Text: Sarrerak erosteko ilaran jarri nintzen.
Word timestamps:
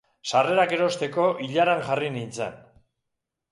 Sarrerak 0.29 0.73
erosteko 0.77 1.27
ilaran 1.49 1.85
jarri 1.91 2.11
nintzen. 2.19 2.59